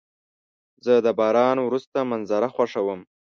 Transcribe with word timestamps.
زه 0.85 0.93
د 1.05 1.07
باران 1.19 1.57
وروسته 1.61 1.97
منظره 2.11 2.47
خوښوم. 2.55 3.01